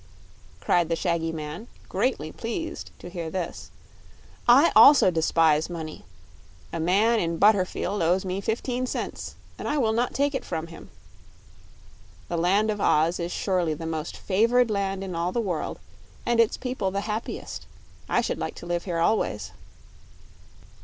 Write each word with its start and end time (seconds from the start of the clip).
cried 0.59 0.89
the 0.89 0.95
shaggy 0.95 1.31
man, 1.31 1.67
greatly 1.87 2.31
pleased 2.31 2.89
to 2.97 3.07
hear 3.07 3.29
this. 3.29 3.69
"I 4.47 4.71
also 4.75 5.11
despise 5.11 5.69
money 5.69 6.05
a 6.73 6.79
man 6.79 7.19
in 7.19 7.37
Butterfield 7.37 8.01
owes 8.01 8.25
me 8.25 8.41
fifteen 8.41 8.87
cents, 8.87 9.35
and 9.59 9.67
I 9.67 9.77
will 9.77 9.93
not 9.93 10.15
take 10.15 10.33
it 10.33 10.43
from 10.43 10.65
him. 10.73 10.89
The 12.29 12.37
Land 12.37 12.71
of 12.71 12.81
Oz 12.81 13.19
is 13.19 13.31
surely 13.31 13.75
the 13.75 13.85
most 13.85 14.17
favored 14.17 14.71
land 14.71 15.03
in 15.03 15.13
all 15.13 15.31
the 15.31 15.39
world, 15.39 15.77
and 16.25 16.39
its 16.39 16.57
people 16.57 16.89
the 16.89 17.01
happiest. 17.01 17.67
I 18.09 18.21
should 18.21 18.39
like 18.39 18.55
to 18.55 18.65
live 18.65 18.85
here 18.85 18.97
always." 18.97 19.51